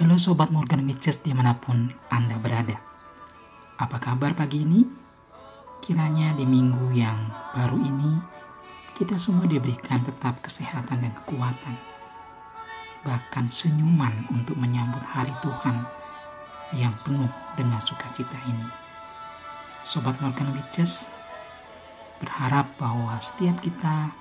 Halo 0.00 0.16
Sobat 0.16 0.48
Morgan 0.48 0.88
Witches 0.88 1.20
di 1.20 1.28
mana 1.36 1.60
pun 1.60 1.92
Anda 2.08 2.40
berada. 2.40 2.72
Apa 3.76 4.00
kabar 4.00 4.32
pagi 4.32 4.64
ini? 4.64 4.80
Kiranya 5.84 6.32
di 6.32 6.48
minggu 6.48 6.88
yang 6.96 7.28
baru 7.52 7.76
ini, 7.76 8.16
kita 8.96 9.20
semua 9.20 9.44
diberikan 9.44 10.00
tetap 10.00 10.40
kesehatan 10.40 11.04
dan 11.04 11.12
kekuatan. 11.12 11.76
Bahkan 13.04 13.52
senyuman 13.52 14.24
untuk 14.32 14.56
menyambut 14.56 15.04
hari 15.04 15.36
Tuhan 15.44 15.84
yang 16.80 16.96
penuh 17.04 17.28
dengan 17.60 17.84
sukacita 17.84 18.40
ini. 18.48 18.72
Sobat 19.84 20.16
Morgan 20.24 20.56
Witches, 20.56 21.12
berharap 22.24 22.72
bahwa 22.80 23.20
setiap 23.20 23.60
kita 23.60 24.16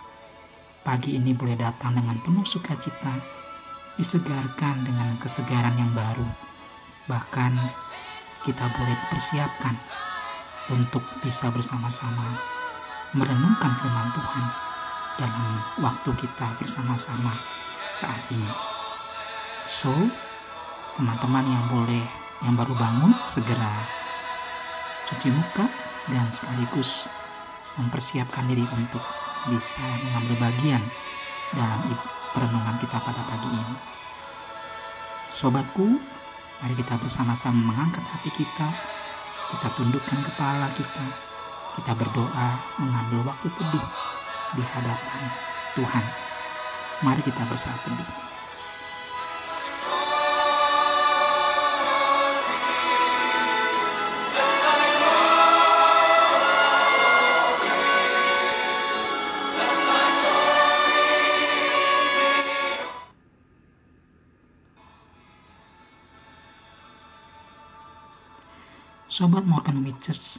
pagi 0.84 1.16
ini 1.16 1.32
boleh 1.32 1.56
datang 1.56 1.96
dengan 1.96 2.20
penuh 2.20 2.44
sukacita, 2.44 3.39
disegarkan 4.00 4.88
dengan 4.88 5.20
kesegaran 5.20 5.76
yang 5.76 5.92
baru. 5.92 6.24
Bahkan 7.12 7.52
kita 8.48 8.72
boleh 8.72 8.96
dipersiapkan 8.96 9.76
untuk 10.72 11.04
bisa 11.20 11.52
bersama-sama 11.52 12.40
merenungkan 13.12 13.76
firman 13.76 14.16
Tuhan 14.16 14.46
dalam 15.20 15.46
waktu 15.84 16.10
kita 16.16 16.56
bersama-sama 16.56 17.36
saat 17.92 18.24
ini. 18.32 18.48
So, 19.68 19.92
teman-teman 20.96 21.44
yang 21.44 21.66
boleh 21.68 22.06
yang 22.48 22.56
baru 22.56 22.72
bangun 22.80 23.12
segera 23.28 23.84
cuci 25.12 25.28
muka 25.28 25.68
dan 26.08 26.32
sekaligus 26.32 27.12
mempersiapkan 27.76 28.48
diri 28.48 28.64
untuk 28.72 29.04
bisa 29.52 29.84
mengambil 30.08 30.48
bagian 30.48 30.84
dalam 31.52 31.82
perenungan 32.34 32.76
kita 32.78 32.98
pada 33.02 33.22
pagi 33.26 33.50
ini. 33.50 33.76
Sobatku, 35.34 35.98
mari 36.62 36.74
kita 36.78 37.00
bersama-sama 37.00 37.74
mengangkat 37.74 38.04
hati 38.06 38.30
kita, 38.34 38.68
kita 39.50 39.68
tundukkan 39.74 40.20
kepala 40.30 40.68
kita, 40.78 41.06
kita 41.80 41.92
berdoa 41.96 42.50
mengambil 42.78 43.34
waktu 43.34 43.48
teduh 43.54 43.88
di 44.54 44.64
hadapan 44.66 45.22
Tuhan. 45.74 46.06
Mari 47.00 47.22
kita 47.24 47.48
bersatu 47.48 47.90
teduh. 47.90 48.29
Sobat 69.10 69.42
Morgan 69.42 69.82
Witches, 69.82 70.38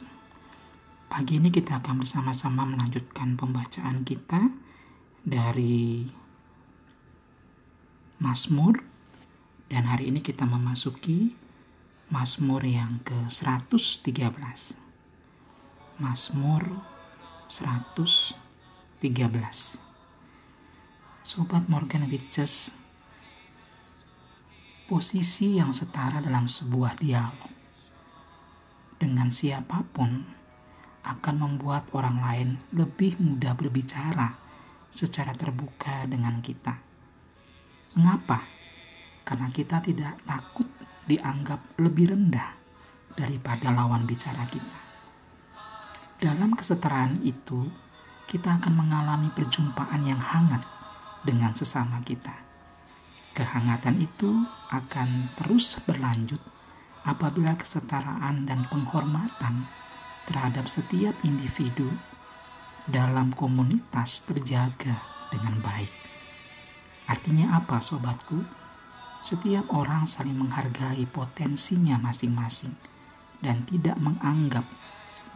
pagi 1.11 1.43
ini 1.43 1.51
kita 1.51 1.83
akan 1.83 2.07
bersama-sama 2.07 2.63
melanjutkan 2.63 3.35
pembacaan 3.35 4.07
kita 4.07 4.47
dari 5.27 6.07
Mazmur 8.23 8.79
dan 9.67 9.91
hari 9.91 10.07
ini 10.07 10.23
kita 10.23 10.47
memasuki 10.47 11.35
Mazmur 12.15 12.63
yang 12.63 13.03
ke-113. 13.03 14.39
Mazmur 15.99 16.63
113. 17.51 18.39
Sobat 21.27 21.67
Morgan 21.67 22.07
Witches, 22.07 22.71
posisi 24.87 25.59
yang 25.59 25.75
setara 25.75 26.23
dalam 26.23 26.47
sebuah 26.47 26.95
dialog 26.95 27.60
dengan 29.01 29.33
siapa 29.33 29.81
pun 29.89 30.21
akan 31.01 31.35
membuat 31.41 31.89
orang 31.97 32.21
lain 32.21 32.49
lebih 32.69 33.17
mudah 33.17 33.57
berbicara 33.57 34.37
secara 34.93 35.33
terbuka 35.33 36.05
dengan 36.05 36.37
kita. 36.45 36.77
Mengapa? 37.97 38.45
Karena 39.25 39.49
kita 39.49 39.81
tidak 39.81 40.21
takut 40.21 40.69
dianggap 41.09 41.81
lebih 41.81 42.13
rendah 42.13 42.53
daripada 43.17 43.73
lawan 43.73 44.05
bicara 44.05 44.45
kita. 44.45 44.79
Dalam 46.21 46.53
kesetaraan 46.53 47.25
itu, 47.25 47.65
kita 48.29 48.61
akan 48.61 48.73
mengalami 48.77 49.33
perjumpaan 49.33 50.05
yang 50.05 50.21
hangat 50.21 50.61
dengan 51.25 51.57
sesama 51.57 51.97
kita. 52.05 52.37
Kehangatan 53.33 53.97
itu 53.97 54.45
akan 54.69 55.33
terus 55.33 55.81
berlanjut 55.81 56.60
apabila 57.01 57.57
kesetaraan 57.57 58.45
dan 58.45 58.69
penghormatan 58.69 59.65
terhadap 60.29 60.69
setiap 60.69 61.17
individu 61.25 61.89
dalam 62.85 63.33
komunitas 63.33 64.25
terjaga 64.25 65.01
dengan 65.33 65.61
baik. 65.61 65.89
Artinya 67.09 67.57
apa 67.57 67.81
sobatku? 67.81 68.41
Setiap 69.21 69.69
orang 69.69 70.09
saling 70.09 70.33
menghargai 70.33 71.05
potensinya 71.05 72.01
masing-masing 72.01 72.73
dan 73.37 73.61
tidak 73.69 73.93
menganggap 74.01 74.65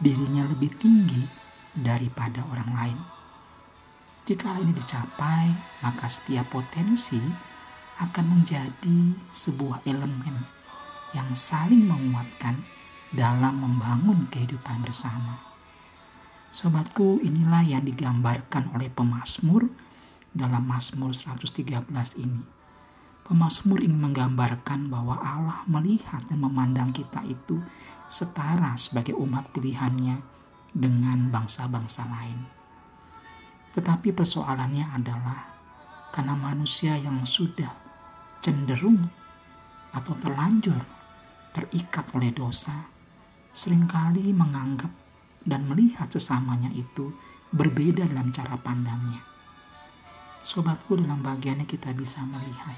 dirinya 0.02 0.42
lebih 0.42 0.74
tinggi 0.74 1.22
daripada 1.70 2.42
orang 2.50 2.70
lain. 2.74 2.98
Jika 4.26 4.58
hal 4.58 4.66
ini 4.66 4.74
dicapai, 4.74 5.54
maka 5.86 6.10
setiap 6.10 6.50
potensi 6.50 7.22
akan 8.02 8.26
menjadi 8.26 9.14
sebuah 9.30 9.86
elemen 9.86 10.55
yang 11.14 11.30
saling 11.36 11.86
menguatkan 11.86 12.66
dalam 13.14 13.62
membangun 13.62 14.26
kehidupan 14.32 14.82
bersama. 14.82 15.38
Sobatku, 16.50 17.20
inilah 17.20 17.62
yang 17.62 17.84
digambarkan 17.84 18.72
oleh 18.72 18.88
pemazmur 18.88 19.68
dalam 20.32 20.64
Mazmur 20.64 21.12
113 21.12 21.84
ini. 22.16 22.42
Pemazmur 23.26 23.82
ingin 23.82 24.00
menggambarkan 24.00 24.88
bahwa 24.88 25.18
Allah 25.18 25.60
melihat 25.68 26.22
dan 26.30 26.40
memandang 26.40 26.94
kita 26.94 27.26
itu 27.26 27.58
setara 28.06 28.78
sebagai 28.78 29.18
umat 29.18 29.50
pilihannya 29.50 30.22
dengan 30.70 31.28
bangsa-bangsa 31.28 32.06
lain. 32.06 32.46
Tetapi 33.74 34.14
persoalannya 34.14 34.86
adalah 34.94 35.52
karena 36.14 36.32
manusia 36.32 36.96
yang 36.96 37.20
sudah 37.28 37.74
cenderung 38.40 39.04
atau 39.92 40.16
terlanjur 40.16 40.95
terikat 41.56 42.04
oleh 42.12 42.36
dosa, 42.36 42.84
sering 43.56 43.88
kali 43.88 44.36
menganggap 44.36 44.92
dan 45.48 45.64
melihat 45.64 46.12
sesamanya 46.12 46.68
itu 46.76 47.16
berbeda 47.48 48.04
dalam 48.04 48.28
cara 48.28 48.60
pandangnya. 48.60 49.24
Sobatku 50.44 51.00
dalam 51.00 51.24
bagiannya 51.24 51.64
kita 51.64 51.96
bisa 51.96 52.20
melihat 52.20 52.76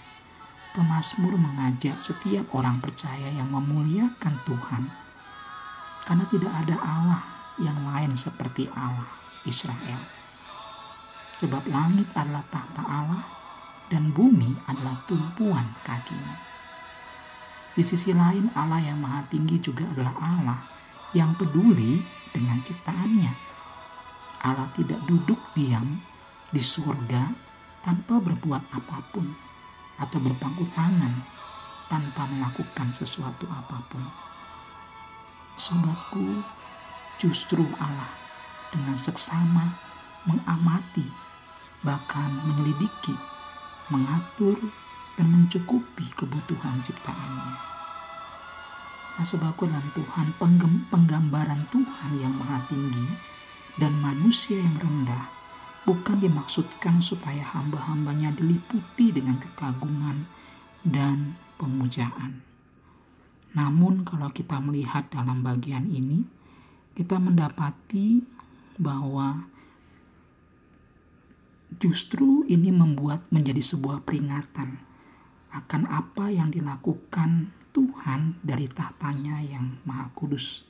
Pemazmur 0.79 1.33
mengajak 1.35 1.99
setiap 1.99 2.53
orang 2.53 2.79
percaya 2.79 3.33
yang 3.33 3.51
memuliakan 3.51 4.37
Tuhan 4.45 4.85
karena 6.05 6.25
tidak 6.29 6.53
ada 6.55 6.77
Allah 6.79 7.23
yang 7.59 7.89
lain 7.89 8.13
seperti 8.15 8.69
Allah 8.77 9.09
Israel. 9.49 9.99
Sebab 11.35 11.67
langit 11.67 12.07
adalah 12.13 12.45
tahta 12.53 12.85
Allah 12.85 13.25
dan 13.89 14.13
bumi 14.13 14.55
adalah 14.69 15.03
tumpuan 15.09 15.73
kakinya. 15.83 16.48
Di 17.79 17.87
sisi 17.87 18.11
lain, 18.11 18.51
Allah 18.59 18.83
yang 18.83 18.99
Maha 18.99 19.23
Tinggi 19.31 19.63
juga 19.63 19.87
adalah 19.87 20.19
Allah 20.19 20.59
yang 21.15 21.31
peduli 21.39 22.03
dengan 22.35 22.59
ciptaannya. 22.59 23.31
Allah 24.43 24.67
tidak 24.75 24.99
duduk 25.07 25.39
diam 25.55 26.03
di 26.51 26.59
surga 26.59 27.31
tanpa 27.87 28.19
berbuat 28.19 28.75
apa 28.75 28.99
pun 29.15 29.31
atau 29.95 30.19
berpangku 30.19 30.67
tangan 30.75 31.23
tanpa 31.87 32.27
melakukan 32.27 32.91
sesuatu 32.99 33.47
apa 33.47 33.79
pun. 33.87 34.03
Sobatku, 35.55 36.43
justru 37.23 37.63
Allah 37.79 38.11
dengan 38.75 38.99
seksama 38.99 39.79
mengamati, 40.27 41.07
bahkan 41.87 42.43
menyelidiki, 42.43 43.15
mengatur, 43.87 44.59
dan 45.19 45.35
mencukupi 45.35 46.07
kebutuhan 46.15 46.79
ciptaannya. 46.87 47.53
Nah, 49.19 49.27
sobatku 49.27 49.67
dalam 49.67 49.91
Tuhan, 49.99 50.31
penggambaran 50.95 51.67
Tuhan 51.75 52.23
yang 52.23 52.39
maha 52.39 52.63
tinggi 52.71 53.19
dan 53.75 53.99
manusia 53.99 54.63
yang 54.63 54.79
rendah 54.79 55.27
bukan 55.83 56.23
dimaksudkan 56.23 57.03
supaya 57.03 57.43
hamba-hambanya 57.43 58.31
diliputi 58.39 59.11
dengan 59.11 59.43
kekaguman 59.43 60.23
dan 60.87 61.35
pemujaan. 61.59 62.47
Namun 63.59 64.07
kalau 64.07 64.31
kita 64.31 64.63
melihat 64.63 65.11
dalam 65.11 65.43
bagian 65.43 65.91
ini, 65.91 66.23
kita 66.95 67.19
mendapati 67.19 68.23
bahwa 68.79 69.51
justru 71.83 72.47
ini 72.47 72.71
membuat 72.71 73.27
menjadi 73.35 73.75
sebuah 73.75 74.07
peringatan 74.07 74.79
akan 75.53 75.89
apa 75.89 76.29
yang 76.29 76.53
dilakukan 76.53 77.53
Tuhan 77.73 78.41
dari 78.45 78.69
tahtanya 78.69 79.41
yang 79.45 79.81
maha 79.89 80.11
kudus. 80.13 80.67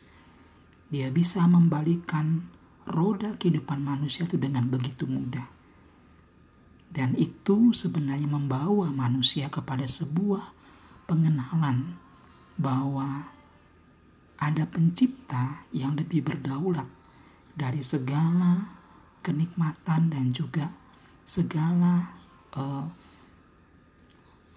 Dia 0.89 1.13
bisa 1.13 1.45
membalikan 1.45 2.49
roda 2.89 3.37
kehidupan 3.37 3.85
manusia 3.85 4.25
itu 4.25 4.41
dengan 4.41 4.69
begitu 4.69 5.05
mudah. 5.05 5.45
Dan 6.89 7.13
itu 7.21 7.77
sebenarnya 7.77 8.25
membawa 8.25 8.89
manusia 8.89 9.53
kepada 9.53 9.85
sebuah 9.85 10.57
pengenalan 11.05 12.01
bahwa 12.57 13.29
ada 14.41 14.65
pencipta 14.65 15.67
yang 15.75 15.99
lebih 15.99 16.25
berdaulat 16.25 16.89
dari 17.59 17.85
segala 17.85 18.73
kenikmatan 19.21 20.09
dan 20.09 20.31
juga 20.33 20.73
segala 21.29 22.15
uh, 22.57 22.89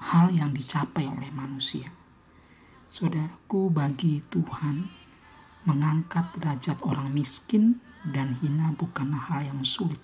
hal 0.01 0.33
yang 0.33 0.51
dicapai 0.57 1.05
oleh 1.05 1.29
manusia. 1.29 1.93
Saudaraku, 2.89 3.69
bagi 3.69 4.25
Tuhan, 4.33 4.89
mengangkat 5.63 6.33
derajat 6.33 6.81
orang 6.81 7.13
miskin 7.13 7.77
dan 8.09 8.41
hina 8.41 8.73
bukanlah 8.73 9.29
hal 9.29 9.45
yang 9.45 9.61
sulit. 9.61 10.01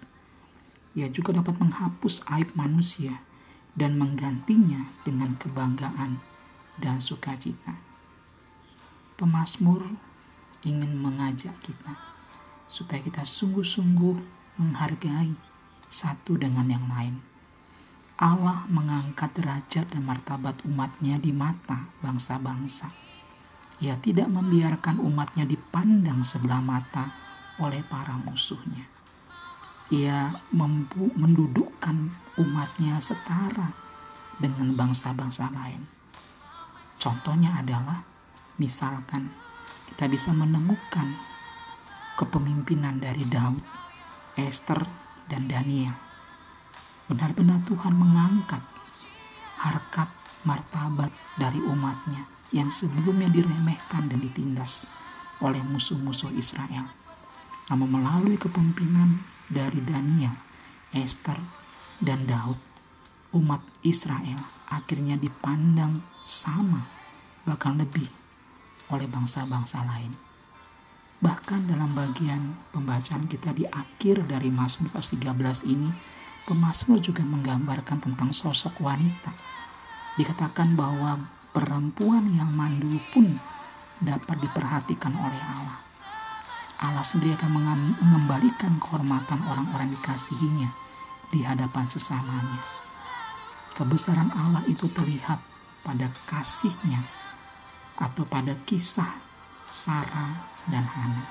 Ia 0.94 1.10
juga 1.10 1.34
dapat 1.42 1.58
menghapus 1.58 2.22
aib 2.30 2.54
manusia 2.54 3.26
dan 3.74 3.98
menggantinya 3.98 4.90
dengan 5.02 5.38
kebanggaan 5.38 6.22
dan 6.78 7.02
sukacita. 7.02 7.78
Pemasmur 9.18 9.98
ingin 10.62 10.94
mengajak 10.98 11.58
kita 11.66 11.98
supaya 12.70 13.02
kita 13.02 13.26
sungguh-sungguh 13.26 14.18
menghargai 14.62 15.34
satu 15.90 16.38
dengan 16.38 16.70
yang 16.70 16.86
lain. 16.86 17.37
Allah 18.18 18.66
mengangkat 18.66 19.30
derajat 19.38 19.94
dan 19.94 20.02
martabat 20.02 20.58
umatnya 20.66 21.22
di 21.22 21.30
mata 21.30 21.86
bangsa-bangsa. 22.02 22.90
Ia 23.78 23.94
tidak 24.02 24.26
membiarkan 24.34 24.98
umatnya 24.98 25.46
dipandang 25.46 26.26
sebelah 26.26 26.58
mata 26.58 27.14
oleh 27.62 27.86
para 27.86 28.18
musuhnya. 28.18 28.90
Ia 29.94 30.34
mendudukkan 31.14 31.98
umatnya 32.42 32.98
setara 32.98 33.70
dengan 34.42 34.74
bangsa-bangsa 34.74 35.54
lain. 35.54 35.86
Contohnya 36.98 37.62
adalah, 37.62 38.02
misalkan 38.58 39.30
kita 39.94 40.10
bisa 40.10 40.34
menemukan 40.34 41.14
kepemimpinan 42.18 42.98
dari 42.98 43.30
Daud, 43.30 43.62
Esther, 44.34 44.90
dan 45.30 45.46
Daniel. 45.46 46.07
Benar-benar 47.08 47.64
Tuhan 47.64 47.96
mengangkat 47.96 48.64
harkat 49.58 50.12
martabat 50.44 51.10
dari 51.40 51.60
umatnya 51.64 52.28
yang 52.56 52.72
sebelumnya 52.72 53.28
diremehkan 53.28 54.08
dan 54.08 54.20
ditindas 54.24 54.88
oleh 55.44 55.60
musuh-musuh 55.64 56.32
Israel. 56.36 56.88
Namun 57.68 58.00
melalui 58.00 58.40
kepemimpinan 58.40 59.24
dari 59.52 59.84
Daniel, 59.84 60.36
Esther, 60.96 61.40
dan 62.00 62.30
Daud, 62.30 62.60
umat 63.36 63.60
Israel 63.84 64.48
akhirnya 64.68 65.20
dipandang 65.20 66.04
sama, 66.24 66.88
bahkan 67.44 67.76
lebih 67.76 68.08
oleh 68.88 69.08
bangsa-bangsa 69.08 69.84
lain. 69.84 70.16
Bahkan 71.18 71.66
dalam 71.66 71.98
bagian 71.98 72.56
pembacaan 72.72 73.26
kita 73.26 73.52
di 73.52 73.66
akhir 73.66 74.30
dari 74.30 74.54
Mazmur 74.54 74.94
113 74.94 75.66
ini, 75.66 75.90
pemazmur 76.48 77.04
juga 77.04 77.28
menggambarkan 77.28 78.00
tentang 78.00 78.32
sosok 78.32 78.80
wanita. 78.80 79.36
Dikatakan 80.16 80.80
bahwa 80.80 81.28
perempuan 81.52 82.32
yang 82.32 82.48
mandul 82.48 82.98
pun 83.12 83.36
dapat 84.00 84.40
diperhatikan 84.40 85.12
oleh 85.12 85.42
Allah. 85.44 85.80
Allah 86.78 87.04
sendiri 87.04 87.36
akan 87.36 87.52
mengembalikan 88.00 88.80
kehormatan 88.80 89.44
orang-orang 89.44 89.92
dikasihinya 89.98 90.72
di 91.34 91.44
hadapan 91.44 91.86
sesamanya. 91.92 92.64
Kebesaran 93.76 94.32
Allah 94.32 94.64
itu 94.70 94.88
terlihat 94.90 95.42
pada 95.84 96.10
kasihnya 96.26 97.04
atau 97.98 98.24
pada 98.30 98.54
kisah 98.64 99.18
Sarah 99.74 100.48
dan 100.70 100.86
Hana. 100.86 101.26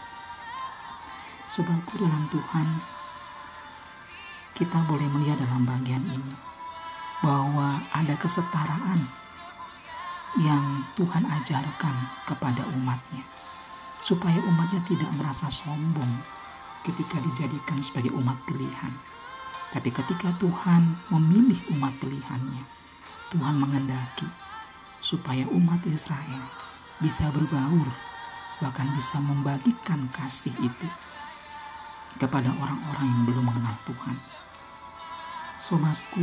Sobatku 1.47 1.95
dalam 2.03 2.27
Tuhan, 2.27 2.83
kita 4.57 4.81
boleh 4.89 5.05
melihat 5.13 5.37
dalam 5.37 5.69
bagian 5.69 6.01
ini 6.09 6.35
bahwa 7.21 7.85
ada 7.93 8.17
kesetaraan 8.17 9.05
yang 10.41 10.85
Tuhan 10.97 11.29
ajarkan 11.29 11.97
kepada 12.25 12.65
umatnya 12.73 13.21
supaya 14.01 14.41
umatnya 14.49 14.81
tidak 14.89 15.13
merasa 15.13 15.53
sombong 15.53 16.25
ketika 16.89 17.21
dijadikan 17.21 17.85
sebagai 17.85 18.17
umat 18.17 18.37
pilihan. 18.49 18.93
Tapi 19.75 19.91
ketika 19.93 20.33
Tuhan 20.41 20.97
memilih 21.13 21.59
umat 21.77 21.93
pilihannya, 22.01 22.65
Tuhan 23.35 23.57
mengendaki 23.61 24.31
supaya 25.03 25.45
umat 25.53 25.83
Israel 25.85 26.49
bisa 27.03 27.29
berbaur, 27.29 27.91
bahkan 28.63 28.89
bisa 28.95 29.21
membagikan 29.21 30.09
kasih 30.15 30.55
itu 30.63 30.89
kepada 32.17 32.55
orang-orang 32.57 33.05
yang 33.05 33.23
belum 33.29 33.45
mengenal 33.53 33.77
Tuhan. 33.85 34.36
Sobatku, 35.57 36.21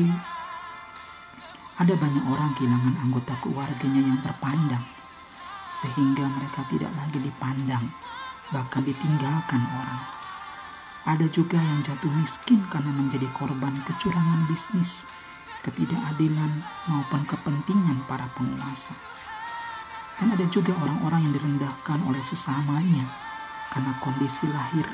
ada 1.82 1.94
banyak 1.98 2.22
orang 2.30 2.54
kehilangan 2.54 3.02
anggota 3.02 3.34
keluarganya 3.42 3.98
yang 3.98 4.22
terpandang 4.22 4.86
sehingga 5.74 6.30
mereka 6.30 6.62
tidak 6.70 6.94
lagi 6.94 7.18
dipandang, 7.18 7.90
bahkan 8.54 8.86
ditinggalkan 8.86 9.58
orang. 9.74 10.02
Ada 11.10 11.26
juga 11.34 11.58
yang 11.58 11.82
jatuh 11.82 12.14
miskin 12.14 12.62
karena 12.70 12.94
menjadi 12.94 13.26
korban 13.34 13.82
kecurangan 13.90 14.46
bisnis, 14.46 15.10
ketidakadilan, 15.66 16.62
maupun 16.86 17.26
kepentingan 17.26 18.06
para 18.06 18.30
penguasa. 18.38 18.94
Dan 20.22 20.30
ada 20.30 20.46
juga 20.46 20.78
orang-orang 20.78 21.26
yang 21.26 21.34
direndahkan 21.42 22.06
oleh 22.06 22.22
sesamanya 22.22 23.10
karena 23.74 23.98
kondisi 23.98 24.46
lahir 24.46 24.86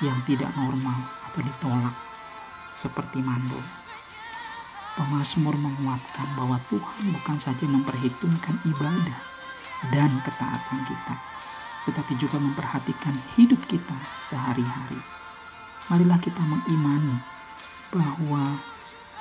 yang 0.00 0.16
tidak 0.24 0.48
normal 0.56 0.96
atau 1.28 1.44
ditolak, 1.44 2.09
seperti 2.70 3.22
mandul. 3.22 3.62
Pemasmur 4.98 5.54
menguatkan 5.54 6.34
bahwa 6.34 6.58
Tuhan 6.66 7.14
bukan 7.14 7.36
saja 7.38 7.62
memperhitungkan 7.66 8.58
ibadah, 8.66 9.30
dan 9.88 10.20
ketaatan 10.20 10.84
kita, 10.84 11.16
tetapi 11.88 12.12
juga 12.20 12.36
memperhatikan 12.36 13.16
hidup 13.40 13.64
kita 13.64 13.96
sehari-hari. 14.20 15.00
Marilah 15.88 16.20
kita 16.20 16.44
mengimani 16.44 17.16
bahwa 17.88 18.60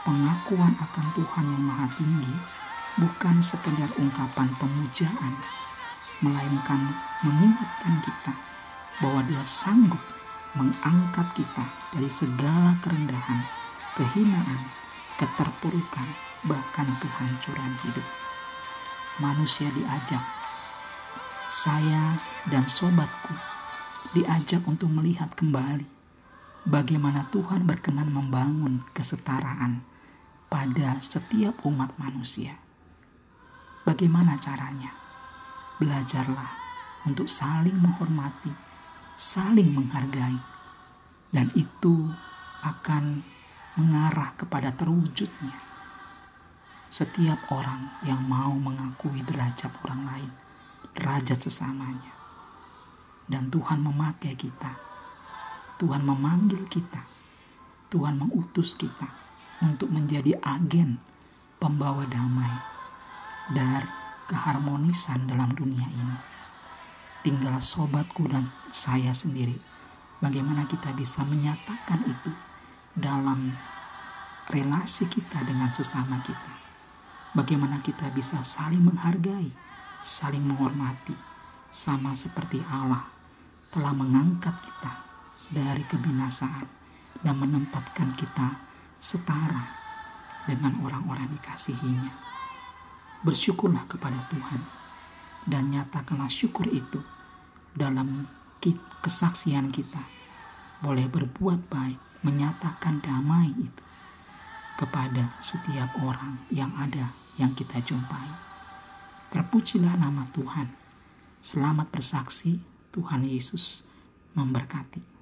pengakuan 0.04 0.76
akan 0.76 1.06
Tuhan 1.16 1.46
yang 1.48 1.64
Maha 1.64 1.88
Tinggi 1.96 2.36
bukan 3.00 3.40
sekedar 3.40 3.90
ungkapan 3.96 4.52
pemujaan, 4.60 5.34
melainkan 6.20 6.92
mengingatkan 7.24 8.04
kita 8.04 8.36
bahwa 9.00 9.24
Dia 9.32 9.42
sanggup 9.48 10.04
mengangkat 10.58 11.28
kita 11.38 11.66
dari 11.94 12.10
segala 12.10 12.78
kerendahan, 12.82 13.46
kehinaan, 13.94 14.62
keterpurukan, 15.20 16.10
bahkan 16.48 16.88
kehancuran 16.98 17.76
hidup. 17.86 18.08
manusia 19.20 19.68
diajak, 19.76 20.24
saya 21.52 22.16
dan 22.48 22.64
sobatku 22.72 23.36
diajak 24.16 24.64
untuk 24.64 24.88
melihat 24.88 25.28
kembali 25.36 25.84
bagaimana 26.64 27.28
Tuhan 27.28 27.68
berkenan 27.68 28.10
membangun 28.10 28.88
kesetaraan 28.96 29.84
pada 30.50 30.98
setiap 31.04 31.62
umat 31.66 31.94
manusia. 32.02 32.58
Bagaimana 33.86 34.38
caranya? 34.38 34.94
Belajarlah 35.82 36.52
untuk 37.10 37.26
saling 37.26 37.78
menghormati, 37.78 38.52
saling 39.20 39.76
menghargai, 39.76 40.40
dan 41.36 41.52
itu 41.52 42.08
akan 42.64 43.20
mengarah 43.76 44.32
kepada 44.40 44.72
terwujudnya 44.72 45.60
setiap 46.88 47.52
orang 47.52 48.00
yang 48.08 48.24
mau 48.24 48.56
mengakui 48.56 49.20
derajat 49.28 49.76
orang 49.84 50.08
lain, 50.08 50.32
derajat 50.96 51.36
sesamanya. 51.36 52.16
Dan 53.28 53.52
Tuhan 53.52 53.84
memakai 53.84 54.40
kita. 54.40 54.74
Tuhan 55.78 56.02
memanggil 56.02 56.64
kita. 56.72 57.04
Tuhan 57.92 58.18
mengutus 58.18 58.74
kita 58.80 59.06
untuk 59.60 59.92
menjadi 59.92 60.40
agen 60.40 60.98
pembawa 61.60 62.08
damai 62.08 62.56
dan 63.52 63.84
keharmonisan 64.32 65.28
dalam 65.28 65.52
dunia 65.54 65.86
ini. 65.92 66.29
Tinggal 67.20 67.60
sobatku 67.60 68.28
dan 68.32 68.48
saya 68.72 69.12
sendiri. 69.12 69.60
Bagaimana 70.20 70.68
kita 70.68 70.92
bisa 70.96 71.24
menyatakan 71.24 72.04
itu 72.08 72.32
dalam 72.96 73.56
relasi 74.52 75.08
kita 75.08 75.44
dengan 75.48 75.72
sesama 75.72 76.20
kita 76.24 76.60
bagaimana 77.34 77.82
kita 77.82 78.10
bisa 78.14 78.42
saling 78.42 78.82
menghargai, 78.82 79.54
saling 80.02 80.42
menghormati, 80.42 81.14
sama 81.70 82.18
seperti 82.18 82.62
Allah 82.66 83.06
telah 83.70 83.94
mengangkat 83.94 84.54
kita 84.66 84.94
dari 85.54 85.86
kebinasaan 85.86 86.66
dan 87.22 87.36
menempatkan 87.38 88.18
kita 88.18 88.58
setara 88.98 89.70
dengan 90.50 90.82
orang-orang 90.82 91.30
dikasihinya. 91.38 92.10
Bersyukurlah 93.22 93.86
kepada 93.86 94.26
Tuhan 94.32 94.62
dan 95.48 95.72
nyatakanlah 95.72 96.32
syukur 96.32 96.68
itu 96.72 97.00
dalam 97.78 98.28
kesaksian 99.00 99.72
kita. 99.72 100.04
Boleh 100.80 101.08
berbuat 101.08 101.68
baik, 101.68 102.00
menyatakan 102.24 103.04
damai 103.04 103.52
itu 103.56 103.84
kepada 104.80 105.36
setiap 105.44 105.92
orang 106.00 106.40
yang 106.52 106.72
ada 106.80 107.12
yang 107.36 107.52
kita 107.52 107.84
jumpai. 107.84 108.32
Terpujilah 109.32 110.00
nama 110.00 110.24
Tuhan. 110.32 110.72
Selamat 111.40 111.88
bersaksi, 111.92 112.60
Tuhan 112.92 113.28
Yesus 113.28 113.84
memberkati. 114.36 115.19